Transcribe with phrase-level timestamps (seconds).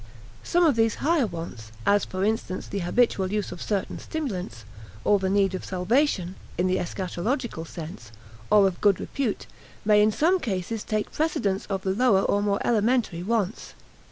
[0.41, 4.65] Some of these higher wants, as for instance the habitual use of certain stimulants,
[5.03, 8.11] or the need of salvation (in the eschatological sense),
[8.49, 9.45] or of good repute,
[9.85, 13.75] may in some cases take precedence of the lower or more elementary wants.